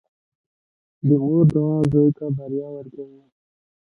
•د 1.07 1.09
مور 1.21 1.45
دعا 1.53 1.77
زوی 1.91 2.09
ته 2.17 2.25
بریا 2.37 2.67
ورکوي. 2.77 3.21